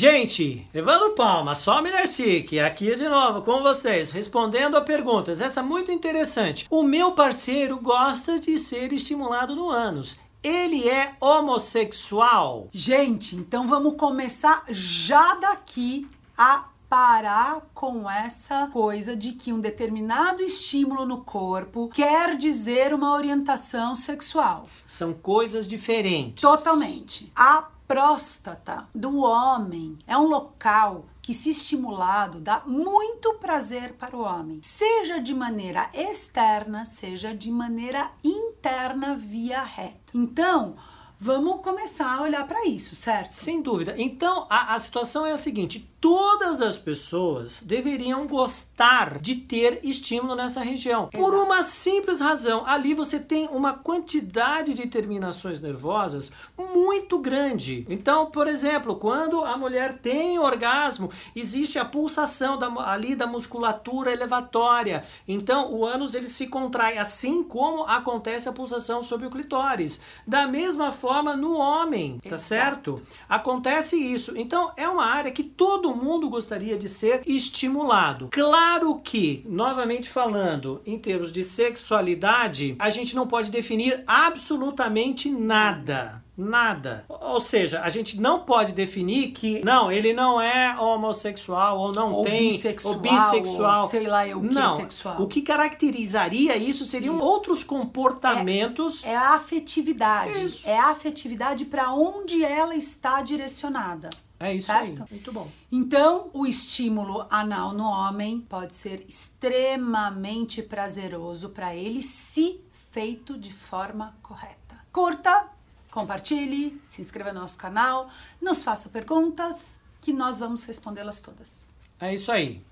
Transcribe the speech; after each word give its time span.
Gente, 0.00 0.64
Evandro 0.72 1.10
Palma, 1.16 1.56
só 1.56 1.82
Milercic, 1.82 2.60
aqui 2.60 2.94
de 2.94 3.08
novo 3.08 3.42
com 3.42 3.64
vocês, 3.64 4.12
respondendo 4.12 4.76
a 4.76 4.80
perguntas. 4.80 5.40
Essa 5.40 5.58
é 5.58 5.62
muito 5.64 5.90
interessante. 5.90 6.68
O 6.70 6.84
meu 6.84 7.10
parceiro 7.10 7.80
gosta 7.80 8.38
de 8.38 8.56
ser 8.58 8.92
estimulado 8.92 9.56
no 9.56 9.68
ânus. 9.68 10.16
Ele 10.40 10.88
é 10.88 11.16
homossexual? 11.20 12.68
Gente, 12.70 13.34
então 13.34 13.66
vamos 13.66 13.96
começar 13.96 14.62
já 14.68 15.34
daqui 15.34 16.06
a 16.36 16.68
parar 16.88 17.62
com 17.74 18.08
essa 18.08 18.68
coisa 18.68 19.16
de 19.16 19.32
que 19.32 19.52
um 19.52 19.58
determinado 19.58 20.40
estímulo 20.40 21.04
no 21.04 21.22
corpo 21.24 21.90
quer 21.92 22.36
dizer 22.36 22.94
uma 22.94 23.16
orientação 23.16 23.96
sexual. 23.96 24.68
São 24.86 25.12
coisas 25.12 25.66
diferentes. 25.66 26.40
Totalmente. 26.40 27.32
A 27.34 27.66
próstata 27.88 28.86
do 28.94 29.22
homem 29.22 29.98
é 30.06 30.16
um 30.16 30.26
local 30.26 31.06
que, 31.22 31.32
se 31.32 31.48
estimulado, 31.48 32.38
dá 32.38 32.62
muito 32.66 33.34
prazer 33.34 33.94
para 33.94 34.14
o 34.14 34.20
homem, 34.20 34.60
seja 34.62 35.18
de 35.18 35.32
maneira 35.34 35.88
externa, 35.94 36.84
seja 36.84 37.34
de 37.34 37.50
maneira 37.50 38.10
interna 38.22 39.14
via 39.16 39.62
reto. 39.62 40.12
Então, 40.14 40.76
vamos 41.20 41.60
começar 41.62 42.18
a 42.18 42.22
olhar 42.22 42.46
para 42.46 42.66
isso, 42.66 42.94
certo? 42.94 43.32
Sem 43.32 43.60
dúvida. 43.60 43.94
Então, 43.98 44.46
a, 44.48 44.74
a 44.74 44.78
situação 44.78 45.26
é 45.26 45.32
a 45.32 45.38
seguinte: 45.38 45.90
todas 46.00 46.62
as 46.62 46.78
pessoas 46.78 47.60
deveriam 47.60 48.26
gostar 48.26 49.18
de 49.18 49.34
ter 49.34 49.80
estímulo 49.82 50.36
nessa 50.36 50.60
região. 50.60 51.08
Exato. 51.12 51.18
Por 51.18 51.34
uma 51.34 51.62
simples 51.62 52.20
razão. 52.20 52.62
Ali 52.66 52.94
você 52.94 53.18
tem 53.18 53.48
uma 53.48 53.72
quantidade 53.74 54.74
de 54.74 54.86
terminações 54.86 55.60
nervosas 55.60 56.30
muito 56.56 57.18
grande. 57.18 57.84
Então, 57.88 58.26
por 58.26 58.46
exemplo, 58.46 58.96
quando 58.96 59.44
a 59.44 59.56
mulher 59.56 59.98
tem 59.98 60.38
orgasmo, 60.38 61.10
existe 61.34 61.78
a 61.78 61.84
pulsação 61.84 62.58
da, 62.58 62.68
ali 62.90 63.16
da 63.16 63.26
musculatura 63.26 64.12
elevatória. 64.12 65.02
Então, 65.26 65.72
o 65.72 65.84
ânus 65.84 66.14
ele 66.14 66.28
se 66.28 66.46
contrai 66.46 66.98
assim 66.98 67.42
como 67.42 67.82
acontece 67.84 68.48
a 68.48 68.52
pulsação 68.52 69.02
sobre 69.02 69.26
o 69.26 69.30
clitóris. 69.30 70.00
Da 70.26 70.46
mesma 70.46 70.92
forma 70.92 71.07
no 71.36 71.56
homem, 71.56 72.18
tá 72.18 72.36
Exato. 72.36 72.42
certo? 72.42 73.02
Acontece 73.28 73.96
isso. 73.96 74.36
Então, 74.36 74.72
é 74.76 74.88
uma 74.88 75.04
área 75.04 75.32
que 75.32 75.42
todo 75.42 75.94
mundo 75.94 76.28
gostaria 76.28 76.76
de 76.76 76.88
ser 76.88 77.22
estimulado. 77.26 78.28
Claro 78.30 79.00
que, 79.02 79.44
novamente 79.48 80.08
falando, 80.08 80.80
em 80.86 80.98
termos 80.98 81.32
de 81.32 81.42
sexualidade, 81.42 82.76
a 82.78 82.90
gente 82.90 83.16
não 83.16 83.26
pode 83.26 83.50
definir 83.50 84.02
absolutamente 84.06 85.30
nada. 85.30 86.22
Nada. 86.38 87.04
Ou 87.08 87.40
seja, 87.40 87.82
a 87.82 87.88
gente 87.88 88.20
não 88.20 88.44
pode 88.44 88.72
definir 88.72 89.32
que 89.32 89.60
não, 89.64 89.90
ele 89.90 90.12
não 90.12 90.40
é 90.40 90.78
homossexual 90.78 91.76
ou 91.80 91.92
não 91.92 92.12
ou 92.12 92.24
tem 92.24 92.52
bissexual, 92.52 92.94
ou 92.94 93.00
bissexual. 93.00 93.82
Ou 93.82 93.88
sei 93.90 94.06
lá, 94.06 94.24
o 94.36 94.40
que 94.40 94.54
não. 94.54 94.76
sexual. 94.76 95.20
O 95.20 95.26
que 95.26 95.42
caracterizaria 95.42 96.56
isso 96.56 96.86
seriam 96.86 97.18
outros 97.18 97.64
comportamentos. 97.64 99.02
É, 99.02 99.10
é 99.10 99.16
a 99.16 99.34
afetividade. 99.34 100.46
Isso. 100.46 100.68
É 100.68 100.78
a 100.78 100.90
afetividade 100.90 101.64
para 101.64 101.92
onde 101.92 102.44
ela 102.44 102.76
está 102.76 103.20
direcionada. 103.20 104.08
É 104.38 104.54
isso 104.54 104.66
certo? 104.66 105.02
aí. 105.02 105.08
Muito 105.10 105.32
bom. 105.32 105.48
Então, 105.72 106.30
o 106.32 106.46
estímulo 106.46 107.26
anal 107.28 107.72
no 107.72 107.84
homem 107.84 108.40
pode 108.40 108.74
ser 108.74 109.04
extremamente 109.08 110.62
prazeroso 110.62 111.48
para 111.48 111.74
ele 111.74 112.00
se 112.00 112.60
feito 112.92 113.36
de 113.36 113.52
forma 113.52 114.16
correta. 114.22 114.76
Curta, 114.92 115.57
compartilhe, 115.90 116.80
se 116.86 117.02
inscreva 117.02 117.32
no 117.32 117.40
nosso 117.40 117.58
canal, 117.58 118.10
nos 118.40 118.62
faça 118.62 118.88
perguntas 118.88 119.78
que 120.00 120.12
nós 120.12 120.38
vamos 120.38 120.64
respondê-las 120.64 121.20
todas. 121.20 121.66
É 122.00 122.14
isso 122.14 122.30
aí. 122.30 122.64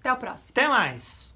Até 0.00 0.12
o 0.12 0.16
próximo. 0.16 0.50
Até 0.50 0.68
mais. 0.68 1.34